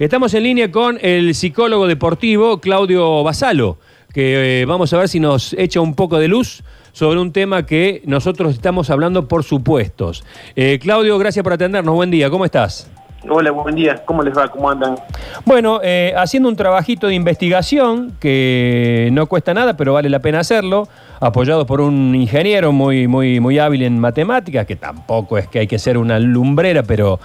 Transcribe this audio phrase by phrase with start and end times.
[0.00, 3.78] Estamos en línea con el psicólogo deportivo Claudio Basalo,
[4.12, 7.64] que eh, vamos a ver si nos echa un poco de luz sobre un tema
[7.64, 10.24] que nosotros estamos hablando por supuestos.
[10.56, 11.94] Eh, Claudio, gracias por atendernos.
[11.94, 12.90] Buen día, ¿cómo estás?
[13.28, 14.04] Hola, buen día.
[14.04, 14.48] ¿Cómo les va?
[14.48, 14.96] ¿Cómo andan?
[15.44, 20.40] Bueno, eh, haciendo un trabajito de investigación que no cuesta nada, pero vale la pena
[20.40, 20.88] hacerlo,
[21.20, 25.66] apoyado por un ingeniero muy, muy, muy hábil en matemáticas, que tampoco es que hay
[25.68, 27.20] que ser una lumbrera, pero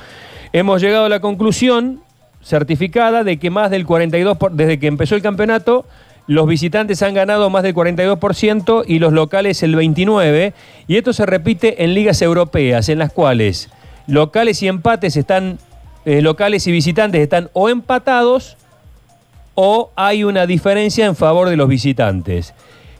[0.53, 2.01] hemos llegado a la conclusión
[2.49, 5.85] certificada de que más del 42%, por- desde que empezó el campeonato,
[6.25, 10.53] los visitantes han ganado más del 42% y los locales el 29%,
[10.87, 13.69] y esto se repite en ligas europeas, en las cuales
[14.07, 15.59] locales y empates están,
[16.05, 18.57] eh, locales y visitantes están o empatados
[19.53, 22.53] o hay una diferencia en favor de los visitantes.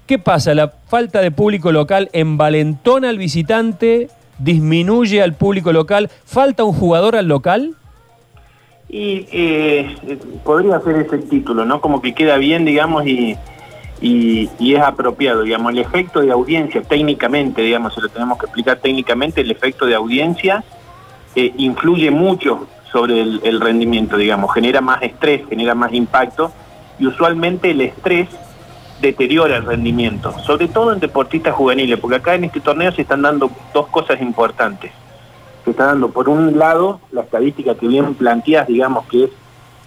[0.05, 0.53] ¿Qué pasa?
[0.53, 4.09] ¿La falta de público local envalentona al visitante?
[4.39, 6.09] ¿Disminuye al público local?
[6.25, 7.75] ¿Falta un jugador al local?
[8.89, 9.95] Y eh,
[10.43, 11.80] podría ser ese título, ¿no?
[11.80, 13.38] Como que queda bien, digamos, y,
[14.02, 18.80] y- es apropiado, digamos, el efecto de audiencia, técnicamente, digamos, se lo tenemos que explicar
[18.80, 20.64] técnicamente, el efecto de audiencia
[21.36, 26.52] eh, influye mucho sobre el rendimiento, digamos, genera más estrés, genera más impacto,
[26.97, 28.27] y usualmente el estrés
[28.99, 33.21] deteriora el rendimiento, sobre todo en deportistas juveniles, porque acá en este torneo se están
[33.21, 34.92] dando dos cosas importantes.
[35.65, 39.29] Se está dando, por un lado, la estadística que bien planteas, digamos, que es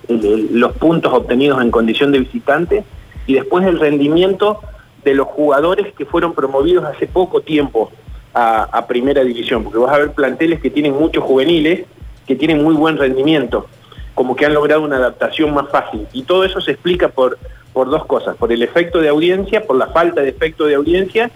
[0.09, 2.85] el- el- los puntos obtenidos en condición de visitante,
[3.27, 4.61] y después el rendimiento
[5.05, 7.91] de los jugadores que fueron promovidos hace poco tiempo
[8.35, 11.85] a, a primera división, porque vas a ver planteles que tienen muchos juveniles,
[12.27, 13.67] que tienen muy buen rendimiento,
[14.15, 16.07] como que han logrado una adaptación más fácil.
[16.13, 17.39] Y todo eso se explica por,
[17.73, 21.31] por dos cosas, por el efecto de audiencia, por la falta de efecto de audiencia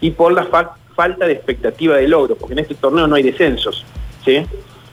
[0.00, 3.22] y por la fa- falta de expectativa de logro, porque en este torneo no hay
[3.22, 3.86] descensos.
[4.24, 4.44] ¿sí?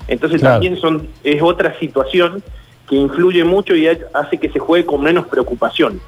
[0.07, 0.55] Entonces Claro.
[0.55, 2.41] también son, es otra situación
[2.87, 5.99] que influye mucho y ha- hace que se juegue con menos preocupación.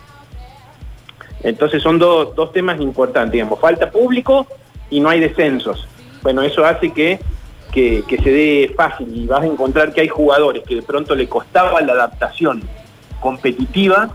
[1.43, 4.47] Entonces son dos, dos temas importantes, digamos, falta público
[4.89, 5.85] y no hay descensos.
[6.21, 7.19] Bueno, eso hace que,
[7.73, 11.13] que, que se dé fácil y vas a encontrar que hay jugadores que de pronto
[11.15, 12.61] le costaba la adaptación
[13.19, 14.09] competitiva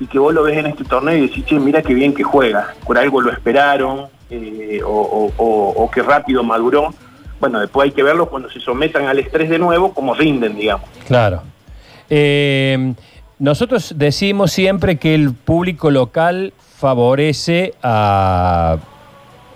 [0.00, 2.22] y que vos lo ves en este torneo y decís, che, mira qué bien que
[2.22, 6.92] juega, por algo lo esperaron eh, o, o- que rápido maduró.
[7.40, 10.88] Bueno, después hay que verlo cuando se sometan al estrés de nuevo, cómo rinden, digamos.
[11.06, 11.42] Claro.
[12.10, 12.94] Eh,
[13.38, 18.76] nosotros decimos siempre que el público local favorece a-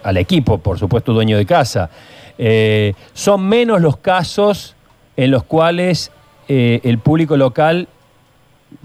[0.04, 1.90] al equipo, por supuesto, dueño de casa.
[2.38, 4.74] Eh, son menos los casos
[5.16, 6.10] en los cuales
[6.48, 7.88] eh, el público local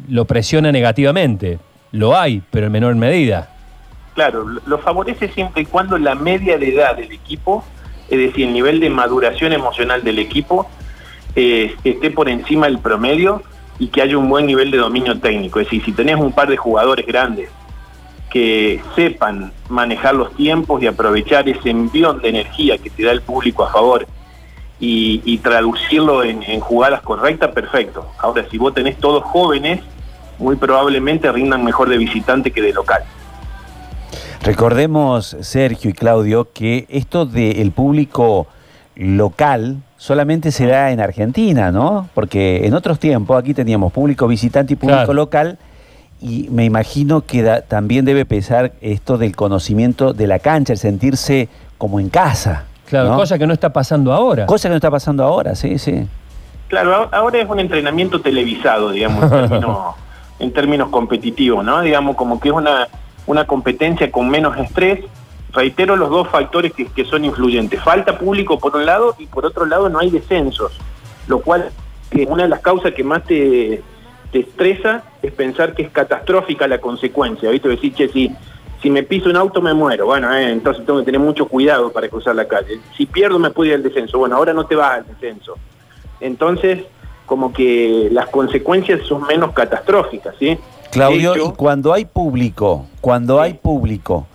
[0.10, 1.60] lo presiona negativamente.
[1.92, 3.50] Lo hay, pero en menor medida.
[4.18, 7.64] Claro, lo- favorece siempre y cuando la media de edad del equipo,
[8.10, 10.68] es decir, el nivel de maduración emocional del equipo,
[11.36, 13.44] eh, esté por encima del promedio
[13.78, 15.60] y que haya un buen nivel de dominio técnico.
[15.60, 17.52] Es decir, si tenés un par de jugadores grandes
[18.32, 23.22] que sepan manejar los tiempos y aprovechar ese envión de energía que te da el
[23.22, 24.08] público a favor
[24.80, 28.08] y, y traducirlo en, en jugadas correctas, perfecto.
[28.18, 29.82] Ahora, si vos tenés todos jóvenes,
[30.40, 33.04] muy probablemente rindan mejor de visitante que de local.
[34.52, 38.48] Recordemos, Sergio y Claudio, que esto del público
[38.96, 42.08] local solamente se da en Argentina, ¿no?
[42.14, 45.14] Porque en otros tiempos aquí teníamos público visitante y público Claro.
[45.14, 45.58] local
[46.22, 50.80] y me imagino que da- también debe pesar esto del conocimiento de la cancha, el
[50.80, 52.64] sentirse como en casa.
[52.86, 53.16] Claro, ¿no?
[53.18, 54.46] cosa que no está pasando ahora.
[54.46, 56.08] Cosa que no está pasando ahora, sí, sí.
[56.70, 59.96] Claro, ahora es un entrenamiento televisado, digamos, en términos,
[60.40, 61.82] en términos competitivos, ¿no?
[61.82, 62.88] Digamos, como que es una,
[63.28, 65.06] una competencia con menos estrés.
[65.54, 67.82] Reitero los dos factores que, son influyentes.
[67.82, 70.78] Falta público por un lado y por otro lado no hay descensos,
[71.28, 71.70] lo cual
[72.10, 73.82] que una de las causas que más te,
[74.32, 77.70] te estresa es pensar que es catastrófica la consecuencia, ¿viste?
[77.70, 78.32] Decir, che, si,
[78.82, 81.92] si me piso un auto me muero, bueno, eh, entonces tengo que tener mucho cuidado
[81.92, 82.80] para cruzar la calle.
[82.96, 85.56] Si pierdo me puedo ir al descenso, bueno, ahora no te vas al descenso.
[86.20, 86.84] Entonces,
[87.26, 90.58] como que las consecuencias son menos catastróficas, ¿sí?
[90.92, 93.44] Claudio, hecho, y cuando hay público, cuando Sí.
[93.44, 94.28] hay público,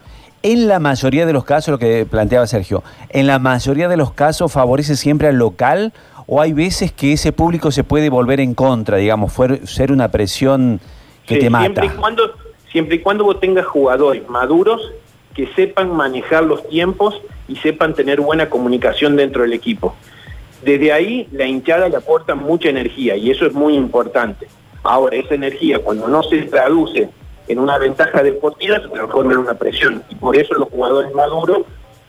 [0.42, 4.12] en la mayoría de los casos, lo que planteaba Sergio, en la mayoría de los
[4.12, 5.92] casos favorece siempre al local
[6.26, 10.08] o hay veces que ese público se puede volver en contra, digamos, fuer- ser una
[10.08, 10.80] presión
[11.26, 11.66] que sí, te mata.
[11.82, 12.22] Siempre y, cuando,
[12.70, 14.80] siempre y cuando vos tengas jugadores maduros
[15.34, 19.94] que sepan manejar los tiempos y sepan tener buena comunicación dentro del equipo.
[20.64, 24.46] Desde ahí la hinchada le aporta mucha energía y eso es muy importante.
[24.82, 27.08] Ahora, esa energía cuando no se traduce
[27.48, 31.62] en una ventaja deportiva se transforma en una presión y por eso los jugadores maduros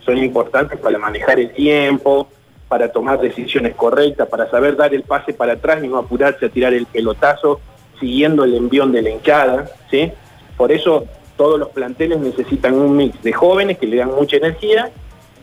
[0.05, 2.27] son importantes para manejar el tiempo,
[2.67, 6.49] para tomar decisiones correctas, para saber dar el pase para atrás y no apurarse a
[6.49, 7.59] tirar el pelotazo
[7.99, 10.11] siguiendo el envión de la hinchada, ¿sí?
[10.57, 11.05] Por eso
[11.37, 14.91] todos los planteles necesitan un mix de jóvenes que le dan mucha energía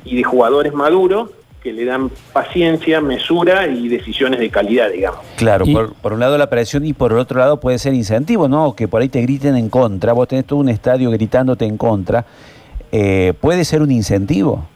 [0.04, 1.30] y de jugadores maduros
[1.62, 5.20] que le dan paciencia, mesura y decisiones de calidad, digamos.
[5.36, 8.48] Claro, por, por un lado la presión y por el otro lado puede ser incentivo,
[8.48, 8.74] ¿no?
[8.74, 12.24] Que por ahí te griten en contra, vos tenés todo un estadio gritándote en contra,
[12.92, 14.66] eh, puede ser un incentivo.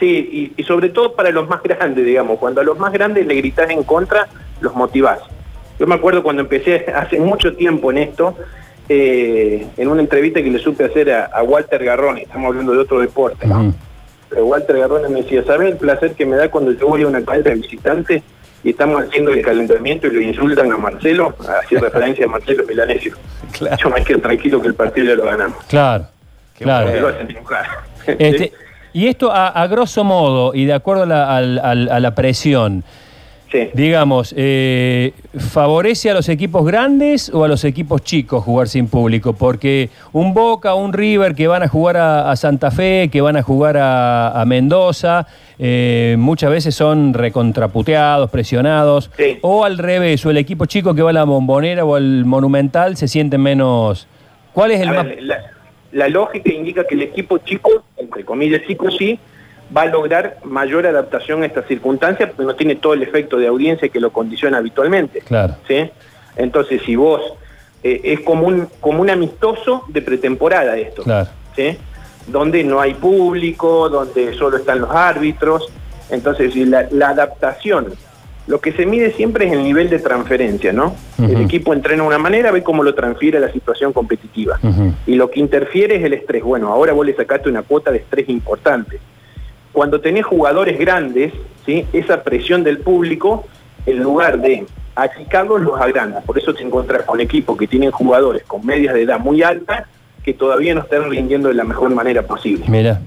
[0.00, 3.26] Sí, y, y sobre todo para los más grandes, digamos, cuando a los más grandes
[3.26, 4.28] le gritás en contra,
[4.60, 5.20] los motivás.
[5.78, 8.36] Yo me acuerdo cuando empecé hace mucho tiempo en esto,
[8.88, 12.78] eh, en una entrevista que le supe hacer a, a Walter Garrone, estamos hablando de
[12.78, 13.72] otro deporte, ¿no?
[14.28, 17.06] Pero Walter Garrone me decía, ¿sabes el placer que me da cuando yo voy a
[17.06, 18.22] una cancha de visitante
[18.62, 21.34] y estamos haciendo el calentamiento y lo insultan a Marcelo?
[21.62, 23.14] Hacía referencia a Marcelo Milanesio.
[23.52, 23.76] Claro.
[23.82, 25.64] Yo me quedo tranquilo que el partido ya lo ganamos.
[25.64, 26.06] Claro,
[26.56, 27.00] claro.
[27.00, 27.36] Lo hacen.
[28.18, 28.52] Este,
[28.92, 32.84] y esto a, a grosso modo y de acuerdo la, a la presión,
[33.50, 33.70] Sí.
[33.72, 39.32] digamos, eh, ¿favorece a los equipos grandes o a los equipos chicos jugar sin público?
[39.32, 43.36] Porque un Boca, un River que van a jugar a, a Santa Fe, que van
[43.38, 45.26] a jugar a, a Mendoza,
[45.58, 49.10] eh, muchas veces son recontraputeados, presionados.
[49.16, 49.38] Sí.
[49.40, 52.98] O al revés, o el equipo chico que va a la bombonera o al monumental
[52.98, 54.06] se sienten menos...
[54.52, 55.04] ¿Cuál es el A más...
[55.06, 55.38] ver, la,
[55.92, 59.18] la lógica indica que el equipo chico, entre comillas chico sí,
[59.76, 63.46] va a lograr mayor adaptación a estas circunstancias porque no tiene todo el efecto de
[63.46, 65.20] audiencia que lo condiciona habitualmente.
[65.20, 65.56] Claro.
[65.66, 65.90] ¿sí?
[66.36, 67.20] Entonces, si vos
[67.82, 71.28] eh, es como un, como un amistoso de pretemporada esto, Claro.
[71.54, 71.76] ¿sí?
[72.26, 75.68] donde no hay público, donde solo están los árbitros.
[76.10, 77.86] Entonces, la, la adaptación,
[78.46, 80.94] lo que se mide siempre es el nivel de transferencia, ¿no?
[81.18, 84.58] El equipo entrena de una manera, ve cómo lo transfiere a la situación competitiva.
[85.06, 86.42] Y lo que interfiere es el estrés.
[86.42, 88.98] Bueno, ahora vos le sacaste una cuota de estrés importante.
[89.78, 91.32] Cuando tenés jugadores grandes,
[91.64, 91.86] ¿sí?
[91.92, 93.46] esa presión del público,
[93.86, 94.66] en lugar de
[94.96, 96.20] achicarlos, los agranda.
[96.22, 99.84] Por eso te encontrás con equipos que tienen jugadores con medias de edad muy altas
[100.24, 102.64] que todavía no están rindiendo de la mejor manera posible.
[102.66, 103.00] Mira.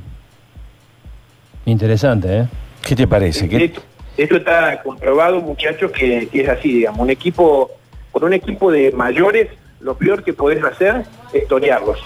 [1.66, 2.48] Interesante, ¿eh?
[2.88, 3.50] ¿Qué te parece?
[3.50, 3.82] ¿Qué- Esto,
[4.16, 7.02] esto está comprobado, muchachos, que, que es así, digamos.
[7.02, 7.70] Un equipo,
[8.14, 9.50] con un equipo de mayores,
[9.82, 11.04] lo peor que podés hacer
[11.34, 12.00] es torearlos.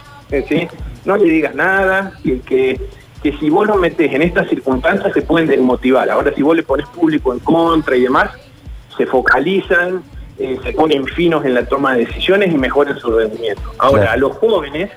[0.49, 0.67] ¿sí?
[1.05, 2.79] No le digas nada, que, que,
[3.25, 6.07] que si vos lo metés en estas circunstancias se pueden desmotivar.
[6.11, 8.29] Ahora, si vos le pones público en contra y demás,
[8.95, 10.03] se focalizan,
[10.37, 13.63] eh, se ponen finos en la toma de decisiones y mejoran su rendimiento.
[13.79, 14.11] Ahora, Claro.
[14.11, 14.91] a los jóvenes,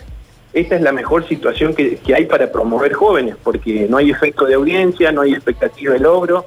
[0.52, 4.44] esta es la mejor situación que, que hay para promover jóvenes, porque no hay efecto
[4.44, 6.44] de audiencia, no hay expectativa de logro,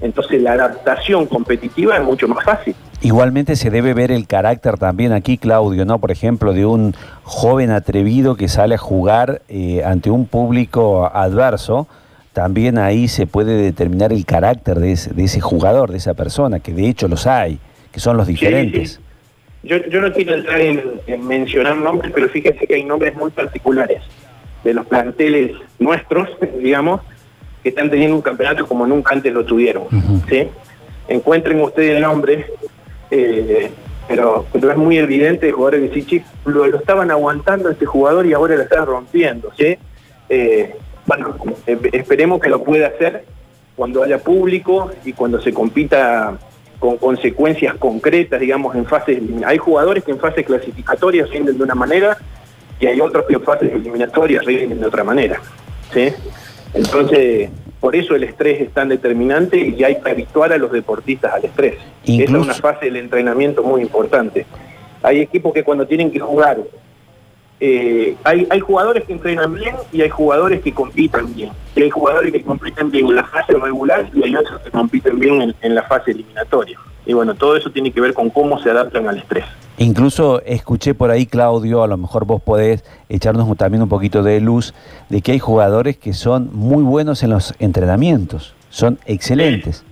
[0.00, 2.74] entonces la adaptación competitiva es mucho más fácil.
[3.02, 5.98] Igualmente se debe ver el carácter también aquí, Claudio, ¿no?
[5.98, 11.88] Por ejemplo, de un joven atrevido que sale a jugar eh, ante un público adverso.
[12.32, 16.60] También ahí se puede determinar el carácter de ese, de ese jugador, de esa persona,
[16.60, 17.58] que de hecho los hay,
[17.90, 18.92] que son los diferentes.
[18.92, 19.00] sí.
[19.62, 23.30] Yo, yo no quiero entrar en, en mencionar nombres, pero fíjense que hay nombres muy
[23.30, 24.02] particulares
[24.64, 26.28] de los planteles nuestros,
[26.62, 27.02] digamos,
[27.62, 29.84] que están teniendo un campeonato como nunca antes lo tuvieron.
[30.28, 30.48] ¿sí?
[31.08, 32.46] Encuentren ustedes el nombre,
[33.10, 33.70] eh,
[34.08, 37.86] pero, pero es muy evidente de jugadores que sí, "Che, lo, lo estaban aguantando este
[37.86, 39.50] jugador y ahora lo están rompiendo.
[39.56, 39.76] ¿sí?
[40.28, 40.74] Eh,
[41.06, 41.36] bueno,
[41.66, 43.24] eh, esperemos que lo pueda hacer
[43.76, 46.38] cuando haya público y cuando se compita
[46.78, 49.20] con consecuencias concretas, digamos, en fases.
[49.44, 52.16] Hay jugadores que en fases clasificatorias rinden de una manera
[52.78, 55.40] y hay otros que en fases eliminatorias rinden de otra manera.
[55.92, 56.08] ¿sí?
[56.72, 61.32] Entonces, por eso el estrés es tan determinante y hay que habituar a los deportistas
[61.32, 61.78] al estrés.
[62.04, 64.46] Esa es una fase del entrenamiento muy importante.
[65.02, 66.58] Hay equipos que cuando tienen que jugar,
[67.58, 71.50] eh, hay, hay jugadores que entrenan bien y hay jugadores que compiten bien.
[71.74, 75.18] Y hay jugadores que compiten bien en la fase regular y hay otros que compiten
[75.18, 76.78] bien en, en la fase eliminatoria.
[77.10, 79.44] Y bueno, todo eso tiene que ver con cómo se adaptan al estrés.
[79.78, 84.40] Incluso escuché por ahí, Claudio, a lo mejor vos podés echarnos también un poquito de
[84.40, 84.74] luz,
[85.08, 89.82] de que hay jugadores que son muy buenos en los entrenamientos, son excelentes.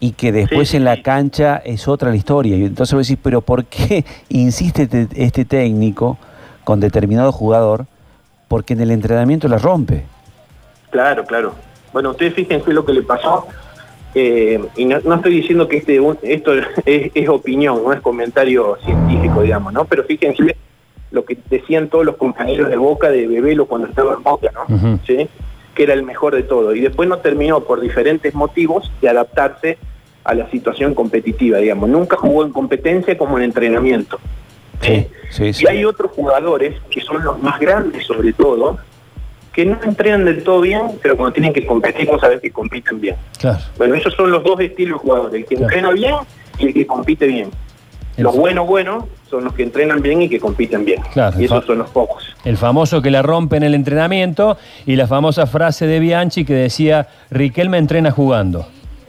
[0.00, 1.02] Y que después Sí, en la sí.
[1.02, 2.56] cancha es otra la historia.
[2.56, 6.16] Y entonces vos decís, pero ¿por qué insiste te- este técnico
[6.64, 7.84] con determinado jugador?
[8.48, 10.04] Porque en el entrenamiento la rompe.
[10.88, 11.52] Claro, claro.
[11.92, 13.46] Bueno, ustedes fíjense lo que le pasó.
[14.14, 16.52] Eh, y no, no estoy diciendo que este un- esto
[16.86, 19.84] es, es opinión, no es comentario científico, digamos, ¿no?
[19.84, 20.56] Pero fíjense
[21.10, 24.98] lo que decían todos los compañeros de Boca de Bebelo cuando estaba en Boca, ¿no?
[25.06, 25.28] ¿Sí?
[25.74, 26.74] Que era el mejor de todo.
[26.74, 29.78] Y después no terminó por diferentes motivos de adaptarse
[30.24, 31.88] a la situación competitiva, digamos.
[31.88, 34.18] Nunca jugó en competencia como en entrenamiento.
[34.80, 35.64] Sí, sí, sí.
[35.64, 38.78] Y hay otros jugadores que son los más grandes sobre todo,
[39.54, 43.00] que no entrenan del todo bien, pero cuando tienen que competir, vos sabés que compiten
[43.00, 43.16] bien.
[43.38, 43.58] Claro.
[43.78, 45.64] Bueno, esos son los dos estilos de jugadores, el que Claro.
[45.72, 46.14] entrena bien
[46.58, 47.50] y el que compite bien.
[48.16, 51.02] El Los buenos, buenos, son los que entrenan bien y que compiten bien.
[51.12, 52.24] Claro, y esos son los pocos.
[52.44, 54.56] El famoso que la rompe en el entrenamiento
[54.86, 58.66] y la famosa frase de Bianchi que decía, Riquelme entrena jugando.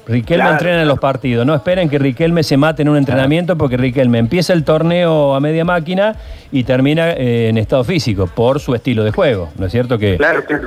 [0.08, 1.46] Riquelme Claro, entrena en los partidos.
[1.46, 5.40] No esperen que Riquelme se mate en un entrenamiento porque Riquelme empieza el torneo a
[5.40, 6.16] media máquina
[6.52, 9.50] y termina eh, en estado físico por su estilo de juego.
[9.58, 10.60] ¿No es cierto que Claro, que-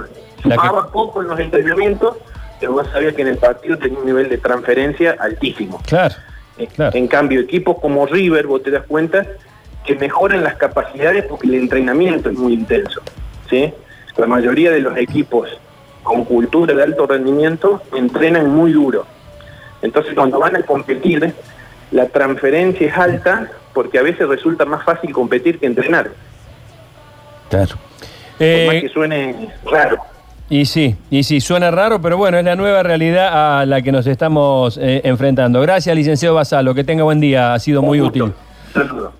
[0.92, 2.16] poco en los entrenamientos,
[2.60, 5.80] pero vos sabías que en el partido tenía un nivel de transferencia altísimo.
[5.86, 6.14] Claro,
[6.74, 6.96] claro.
[6.96, 9.24] En cambio, equipos como River, vos te das cuenta
[9.84, 13.00] que mejoran las capacidades porque el entrenamiento es muy intenso.
[13.48, 13.72] ¿sí?
[14.16, 15.48] La mayoría de los equipos
[16.02, 19.06] con cultura de alto rendimiento entrenan muy duro.
[19.82, 21.32] Entonces, cuando van a competir,
[21.92, 26.10] la transferencia es alta porque a veces resulta más fácil competir que entrenar.
[27.48, 27.76] Claro.
[27.76, 27.80] Por más
[28.40, 29.98] Eh, que suene raro.
[30.50, 33.90] y sí, y sí, suena raro, pero bueno, es la nueva realidad a la que
[33.92, 35.60] nos estamos eh, enfrentando.
[35.60, 38.24] Gracias, licenciado Basalo, que tenga buen día, ha sido muy Un gusto.
[38.24, 38.34] útil.
[38.72, 39.12] Saludos.